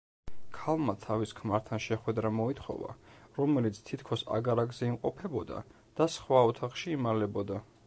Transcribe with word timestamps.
ქალმა 0.59 0.93
თავის 1.01 1.33
ქმართან 1.39 1.81
შეხვედრა 1.87 2.31
მოითხოვა, 2.37 2.95
რომელიც 3.41 3.81
თითქოს 3.91 4.25
აგარაკზე 4.39 4.91
იმყოფებოდა 4.95 5.63
და 6.01 6.11
სხვა 6.17 6.45
ოთახში 6.51 6.95
იმალებოდა. 6.99 7.63